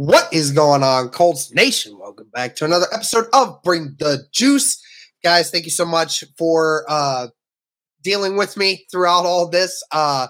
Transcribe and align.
What 0.00 0.32
is 0.32 0.50
going 0.50 0.82
on, 0.82 1.10
Colts 1.10 1.52
Nation? 1.52 1.98
Welcome 1.98 2.30
back 2.32 2.56
to 2.56 2.64
another 2.64 2.86
episode 2.90 3.26
of 3.34 3.62
Bring 3.62 3.96
the 3.98 4.24
Juice. 4.32 4.82
Guys, 5.22 5.50
thank 5.50 5.66
you 5.66 5.70
so 5.70 5.84
much 5.84 6.24
for 6.38 6.86
uh, 6.88 7.26
dealing 8.02 8.38
with 8.38 8.56
me 8.56 8.86
throughout 8.90 9.26
all 9.26 9.46
this. 9.46 9.84
Uh, 9.92 10.28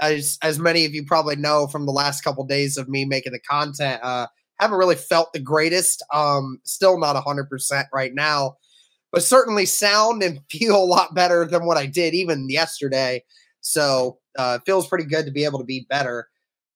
as, 0.00 0.38
as 0.42 0.58
many 0.58 0.84
of 0.86 0.92
you 0.92 1.06
probably 1.06 1.36
know 1.36 1.68
from 1.68 1.86
the 1.86 1.92
last 1.92 2.22
couple 2.22 2.44
days 2.46 2.76
of 2.76 2.88
me 2.88 3.04
making 3.04 3.30
the 3.30 3.38
content, 3.38 4.02
uh, 4.02 4.26
haven't 4.58 4.76
really 4.76 4.96
felt 4.96 5.32
the 5.32 5.38
greatest. 5.38 6.02
Um, 6.12 6.58
still 6.64 6.98
not 6.98 7.14
100% 7.14 7.84
right 7.94 8.12
now, 8.12 8.56
but 9.12 9.22
certainly 9.22 9.66
sound 9.66 10.20
and 10.24 10.40
feel 10.50 10.74
a 10.74 10.84
lot 10.84 11.14
better 11.14 11.46
than 11.46 11.64
what 11.64 11.76
I 11.76 11.86
did 11.86 12.12
even 12.12 12.50
yesterday. 12.50 13.22
So 13.60 14.18
uh, 14.36 14.58
feels 14.66 14.88
pretty 14.88 15.04
good 15.04 15.26
to 15.26 15.32
be 15.32 15.44
able 15.44 15.60
to 15.60 15.64
be 15.64 15.86
better. 15.88 16.26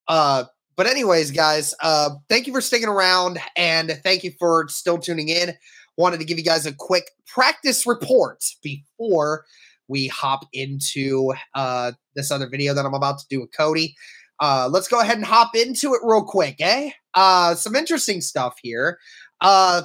Uh, 0.07 0.45
but 0.81 0.87
anyways, 0.87 1.31
guys, 1.31 1.75
uh, 1.83 2.09
thank 2.31 2.47
you 2.47 2.55
for 2.55 2.63
sticking 2.63 2.89
around 2.89 3.39
and 3.55 4.01
thank 4.03 4.25
you 4.25 4.33
for 4.39 4.67
still 4.69 4.97
tuning 4.97 5.29
in. 5.29 5.53
Wanted 5.99 6.21
to 6.21 6.25
give 6.25 6.39
you 6.39 6.43
guys 6.43 6.65
a 6.65 6.73
quick 6.73 7.11
practice 7.27 7.87
report 7.87 8.43
before 8.63 9.45
we 9.89 10.07
hop 10.07 10.47
into 10.55 11.35
uh, 11.55 11.93
this 12.15 12.31
other 12.31 12.49
video 12.49 12.73
that 12.73 12.87
I'm 12.87 12.95
about 12.95 13.19
to 13.19 13.27
do 13.29 13.41
with 13.41 13.55
Cody. 13.55 13.95
Uh, 14.41 14.71
let's 14.73 14.89
go 14.89 15.01
ahead 15.01 15.19
and 15.19 15.27
hop 15.27 15.55
into 15.55 15.93
it 15.93 16.01
real 16.03 16.25
quick, 16.25 16.57
eh? 16.61 16.93
Uh, 17.13 17.55
some 17.55 17.77
interesting 17.77 18.23
stuff 18.23 18.57
here. 18.63 18.99
Uh, 19.43 19.83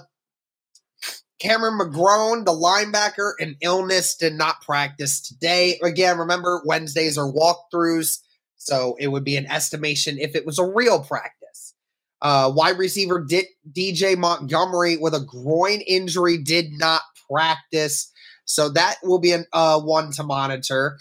Cameron 1.39 1.77
McGrone, 1.77 2.45
the 2.45 2.53
linebacker, 2.53 3.33
an 3.39 3.57
illness, 3.59 4.15
did 4.15 4.35
not 4.35 4.61
practice 4.61 5.19
today. 5.19 5.77
Again, 5.83 6.17
remember, 6.17 6.61
Wednesdays 6.65 7.17
are 7.17 7.29
walkthroughs. 7.29 8.19
So 8.57 8.95
it 8.99 9.07
would 9.07 9.23
be 9.23 9.37
an 9.37 9.45
estimation 9.45 10.17
if 10.19 10.35
it 10.35 10.45
was 10.45 10.59
a 10.59 10.65
real 10.65 11.03
practice. 11.03 11.73
Uh, 12.21 12.51
wide 12.53 12.77
receiver 12.77 13.23
did, 13.23 13.45
DJ 13.71 14.17
Montgomery 14.17 14.97
with 14.97 15.13
a 15.13 15.19
groin 15.19 15.81
injury 15.81 16.37
did 16.37 16.71
not 16.71 17.01
practice. 17.29 18.11
So 18.45 18.69
that 18.69 18.95
will 19.03 19.19
be 19.19 19.31
an 19.31 19.45
uh, 19.53 19.79
one 19.79 20.11
to 20.13 20.23
monitor. 20.23 20.97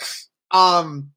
Um, 0.50 1.10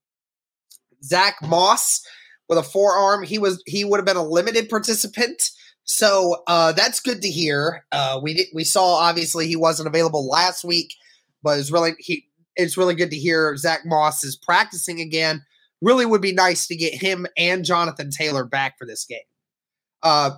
Zach 1.03 1.35
Moss 1.41 2.01
with 2.49 2.57
a 2.57 2.63
forearm, 2.63 3.23
he 3.23 3.39
was 3.39 3.61
he 3.65 3.83
would 3.83 3.97
have 3.97 4.05
been 4.05 4.17
a 4.17 4.23
limited 4.23 4.69
participant. 4.69 5.49
So 5.83 6.43
uh, 6.47 6.73
that's 6.73 6.99
good 6.99 7.21
to 7.21 7.29
hear. 7.29 7.85
Uh, 7.91 8.19
we 8.21 8.33
did, 8.33 8.47
we 8.53 8.63
saw 8.63 8.95
obviously 8.95 9.47
he 9.47 9.55
wasn't 9.55 9.87
available 9.87 10.27
last 10.27 10.63
week, 10.63 10.93
but 11.43 11.59
it's 11.59 11.71
really 11.71 11.91
he 11.99 12.27
it's 12.55 12.77
really 12.77 12.95
good 12.95 13.11
to 13.11 13.17
hear 13.17 13.55
Zach 13.57 13.81
Moss 13.85 14.23
is 14.23 14.35
practicing 14.35 14.99
again 14.99 15.43
really 15.81 16.05
would 16.05 16.21
be 16.21 16.33
nice 16.33 16.67
to 16.67 16.75
get 16.75 16.93
him 16.93 17.27
and 17.37 17.65
Jonathan 17.65 18.09
Taylor 18.09 18.45
back 18.45 18.77
for 18.77 18.85
this 18.85 19.05
game. 19.05 19.19
Uh, 20.03 20.31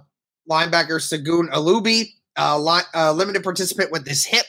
linebacker 0.49 0.99
Segun 0.99 1.49
Olubi, 1.51 2.09
uh, 2.37 2.59
li- 2.59 2.81
uh, 2.93 3.11
limited 3.13 3.43
participant 3.43 3.91
with 3.91 4.07
his 4.07 4.25
hip. 4.25 4.45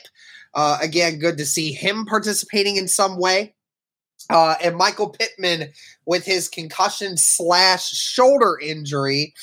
Uh, 0.53 0.77
again, 0.81 1.19
good 1.19 1.37
to 1.37 1.45
see 1.45 1.71
him 1.71 2.05
participating 2.05 2.75
in 2.75 2.87
some 2.87 3.17
way. 3.17 3.55
Uh, 4.29 4.55
and 4.63 4.75
Michael 4.75 5.09
Pittman 5.09 5.71
with 6.05 6.25
his 6.25 6.47
concussion 6.47 7.17
slash 7.17 7.89
shoulder 7.89 8.57
injury 8.61 9.33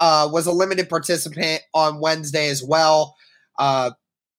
uh, 0.00 0.28
was 0.30 0.46
a 0.46 0.52
limited 0.52 0.88
participant 0.88 1.62
on 1.72 2.00
Wednesday 2.00 2.48
as 2.48 2.62
well. 2.62 3.16
Uh, 3.58 3.90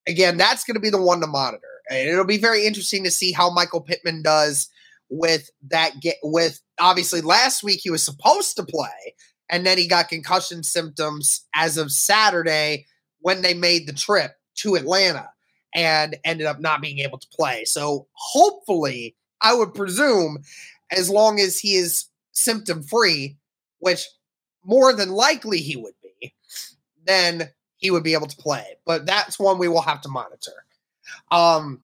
again, 0.07 0.37
that's 0.37 0.63
going 0.63 0.75
to 0.75 0.81
be 0.81 0.89
the 0.89 1.01
one 1.01 1.21
to 1.21 1.27
monitor. 1.27 1.61
And 1.89 2.09
it'll 2.09 2.25
be 2.25 2.37
very 2.37 2.65
interesting 2.65 3.03
to 3.03 3.11
see 3.11 3.31
how 3.31 3.51
Michael 3.51 3.81
Pittman 3.81 4.21
does 4.21 4.69
with 5.09 5.49
that 5.69 5.99
get 6.01 6.15
with 6.23 6.61
obviously 6.79 7.21
last 7.21 7.63
week 7.63 7.79
he 7.83 7.91
was 7.91 8.03
supposed 8.03 8.55
to 8.55 8.63
play 8.63 9.13
and 9.49 9.65
then 9.65 9.77
he 9.77 9.87
got 9.87 10.09
concussion 10.09 10.63
symptoms 10.63 11.45
as 11.53 11.77
of 11.77 11.91
Saturday 11.91 12.85
when 13.19 13.41
they 13.41 13.53
made 13.53 13.87
the 13.87 13.93
trip 13.93 14.31
to 14.55 14.75
Atlanta 14.75 15.29
and 15.73 16.15
ended 16.23 16.47
up 16.47 16.59
not 16.59 16.81
being 16.81 16.99
able 16.99 17.17
to 17.17 17.27
play. 17.27 17.65
So 17.65 18.07
hopefully, 18.13 19.15
I 19.41 19.53
would 19.53 19.73
presume 19.73 20.39
as 20.91 21.09
long 21.09 21.39
as 21.39 21.59
he 21.59 21.75
is 21.75 22.05
symptom 22.31 22.81
free, 22.81 23.37
which 23.79 24.07
more 24.63 24.93
than 24.93 25.09
likely 25.09 25.59
he 25.59 25.75
would 25.75 25.93
be, 26.01 26.33
then 27.05 27.49
he 27.77 27.91
would 27.91 28.03
be 28.03 28.13
able 28.13 28.27
to 28.27 28.37
play. 28.37 28.65
But 28.85 29.05
that's 29.05 29.37
one 29.37 29.59
we 29.59 29.67
will 29.67 29.81
have 29.81 30.01
to 30.01 30.09
monitor. 30.09 30.65
Um 31.29 31.83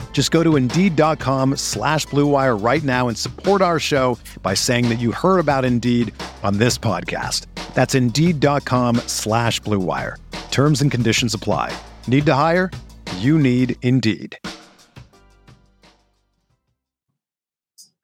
Just 0.11 0.29
go 0.29 0.43
to 0.43 0.55
Indeed.com 0.55 1.55
slash 1.55 2.05
BlueWire 2.07 2.63
right 2.63 2.83
now 2.83 3.07
and 3.07 3.17
support 3.17 3.63
our 3.63 3.79
show 3.79 4.19
by 4.43 4.53
saying 4.53 4.89
that 4.89 4.99
you 4.99 5.11
heard 5.11 5.39
about 5.39 5.65
Indeed 5.65 6.13
on 6.43 6.59
this 6.59 6.77
podcast. 6.77 7.47
That's 7.73 7.95
Indeed.com 7.95 8.97
slash 9.07 9.59
BlueWire. 9.61 10.17
Terms 10.51 10.83
and 10.83 10.91
conditions 10.91 11.33
apply. 11.33 11.75
Need 12.07 12.27
to 12.27 12.35
hire? 12.35 12.69
You 13.17 13.39
need 13.39 13.77
Indeed. 13.81 14.37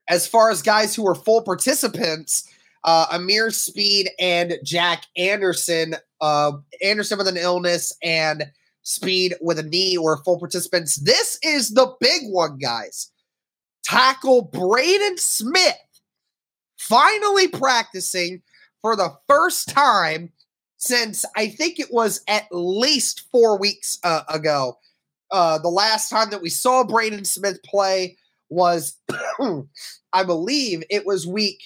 As 0.10 0.26
far 0.26 0.50
as 0.50 0.62
guys 0.62 0.96
who 0.96 1.06
are 1.06 1.16
full 1.16 1.42
participants, 1.42 2.50
uh, 2.86 3.08
Ameer 3.12 3.52
Speed 3.52 4.10
and 4.20 4.58
Jack 4.64 5.04
Anderson. 5.18 5.96
Uh, 6.22 6.54
Anderson 6.82 7.18
with 7.18 7.28
an 7.28 7.38
illness 7.38 7.96
and 8.02 8.46
Speed 8.88 9.36
with 9.42 9.60
a 9.60 9.64
knee 9.64 9.98
or 9.98 10.24
full 10.24 10.40
participants. 10.40 10.96
This 10.96 11.38
is 11.44 11.72
the 11.72 11.94
big 12.00 12.22
one, 12.30 12.58
guys. 12.58 13.12
Tackle 13.84 14.44
Braden 14.44 15.18
Smith 15.18 15.76
finally 16.78 17.50
practicing 17.50 18.42
for 18.82 18.96
the 18.96 19.14
first 19.28 19.68
time 19.68 20.32
since 20.78 21.26
I 21.36 21.50
think 21.50 21.82
it 21.82 21.92
was 21.92 22.22
at 22.30 22.46
least 22.50 23.28
four 23.30 23.60
weeks 23.60 24.00
uh, 24.06 24.24
ago. 24.30 24.78
Uh, 25.32 25.58
the 25.58 25.68
last 25.68 26.10
time 26.10 26.30
that 26.30 26.42
we 26.42 26.50
saw 26.50 26.86
Braden 26.86 27.26
Smith 27.26 27.62
play 27.64 28.16
was, 28.48 28.96
I 30.14 30.24
believe, 30.24 30.82
it 30.90 31.06
was 31.06 31.28
week 31.28 31.62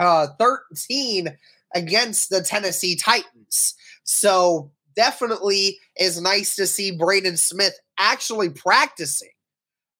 uh, 0.00 0.26
13 0.38 1.34
against 1.74 2.28
the 2.28 2.42
Tennessee 2.42 2.94
Titans. 2.94 3.74
So 4.04 4.70
definitely 4.96 5.78
is 5.96 6.20
nice 6.20 6.56
to 6.56 6.66
see 6.66 6.90
Braden 6.90 7.36
Smith 7.36 7.78
actually 7.98 8.50
practicing. 8.50 9.30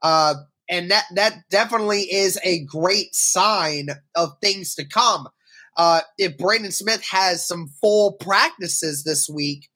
Uh, 0.03 0.35
and 0.69 0.91
that 0.91 1.05
that 1.15 1.35
definitely 1.51 2.03
is 2.13 2.39
a 2.43 2.65
great 2.65 3.15
sign 3.15 3.89
of 4.17 4.37
things 4.43 4.75
to 4.75 4.85
come. 4.85 5.29
Uh, 5.77 6.01
if 6.19 6.37
Braden 6.39 6.73
Smith 6.73 7.07
has 7.09 7.47
some 7.47 7.69
full 7.81 8.13
practices 8.15 9.05
this 9.05 9.29
week, 9.29 9.69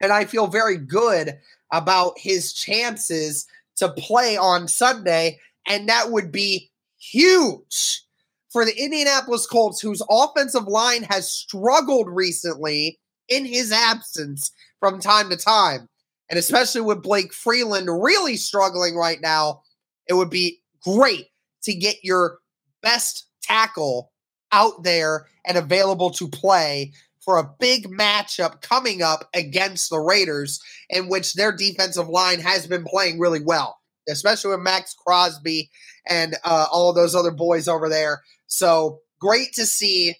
and 0.00 0.12
I 0.12 0.26
feel 0.26 0.46
very 0.46 0.76
good 0.76 1.38
about 1.72 2.18
his 2.18 2.52
chances 2.52 3.46
to 3.76 3.88
play 3.88 4.36
on 4.36 4.68
Sunday, 4.68 5.38
and 5.66 5.88
that 5.88 6.10
would 6.10 6.30
be 6.30 6.70
huge 6.98 8.02
for 8.50 8.64
the 8.64 8.78
Indianapolis 8.78 9.46
Colts, 9.46 9.80
whose 9.80 10.02
offensive 10.08 10.68
line 10.68 11.02
has 11.04 11.28
struggled 11.28 12.08
recently 12.08 13.00
in 13.28 13.44
his 13.44 13.72
absence 13.72 14.52
from 14.80 15.00
time 15.00 15.30
to 15.30 15.36
time. 15.36 15.88
And 16.30 16.38
especially 16.38 16.80
with 16.80 17.02
Blake 17.02 17.32
Freeland 17.32 17.88
really 17.90 18.36
struggling 18.36 18.96
right 18.96 19.20
now, 19.20 19.62
it 20.08 20.14
would 20.14 20.30
be 20.30 20.60
great 20.82 21.26
to 21.64 21.74
get 21.74 21.96
your 22.02 22.38
best 22.82 23.26
tackle 23.42 24.12
out 24.52 24.82
there 24.82 25.26
and 25.44 25.58
available 25.58 26.10
to 26.10 26.28
play 26.28 26.92
for 27.24 27.38
a 27.38 27.50
big 27.58 27.88
matchup 27.88 28.60
coming 28.60 29.02
up 29.02 29.28
against 29.34 29.88
the 29.88 29.98
Raiders, 29.98 30.60
in 30.90 31.08
which 31.08 31.32
their 31.32 31.52
defensive 31.52 32.08
line 32.08 32.40
has 32.40 32.66
been 32.66 32.84
playing 32.84 33.18
really 33.18 33.40
well, 33.40 33.78
especially 34.08 34.50
with 34.50 34.60
Maxx 34.60 34.94
Crosby 34.94 35.70
and 36.06 36.36
uh, 36.44 36.66
all 36.70 36.92
those 36.92 37.14
other 37.14 37.30
boys 37.30 37.66
over 37.66 37.88
there. 37.88 38.22
So 38.46 39.00
great 39.18 39.54
to 39.54 39.64
see 39.64 40.16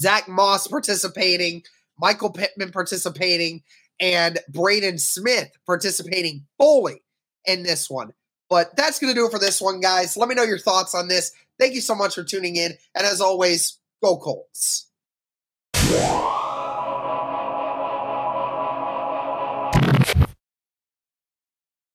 Zach 0.00 0.28
Moss 0.28 0.66
participating, 0.66 1.62
Michael 1.98 2.30
Pittman 2.30 2.72
participating, 2.72 3.62
and 4.00 4.38
Braden 4.48 4.98
Smith 4.98 5.50
participating 5.66 6.46
fully 6.58 7.02
in 7.44 7.62
this 7.62 7.88
one. 7.88 8.12
But 8.48 8.76
that's 8.76 8.98
going 8.98 9.12
to 9.12 9.18
do 9.18 9.26
it 9.26 9.32
for 9.32 9.38
this 9.38 9.60
one, 9.60 9.80
guys. 9.80 10.16
Let 10.16 10.28
me 10.28 10.34
know 10.34 10.42
your 10.42 10.58
thoughts 10.58 10.94
on 10.94 11.08
this. 11.08 11.32
Thank 11.58 11.74
you 11.74 11.80
so 11.80 11.94
much 11.94 12.14
for 12.14 12.24
tuning 12.24 12.56
in. 12.56 12.72
And 12.94 13.06
as 13.06 13.20
always, 13.20 13.78
go 14.02 14.16
Colts. 14.16 14.88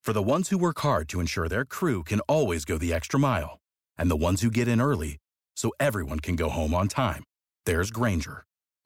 For 0.02 0.14
the 0.14 0.22
ones 0.22 0.48
who 0.48 0.56
work 0.56 0.78
hard 0.80 1.06
to 1.10 1.20
ensure 1.20 1.48
their 1.48 1.66
crew 1.66 2.02
can 2.02 2.20
always 2.20 2.64
go 2.64 2.78
the 2.78 2.94
extra 2.94 3.20
mile, 3.20 3.60
and 3.98 4.10
the 4.10 4.16
ones 4.16 4.40
who 4.40 4.50
get 4.50 4.66
in 4.66 4.80
early 4.80 5.18
so 5.54 5.70
everyone 5.78 6.20
can 6.20 6.34
go 6.34 6.48
home 6.48 6.72
on 6.72 6.88
time, 6.88 7.24
there's 7.66 7.90
Grainger, 7.90 8.46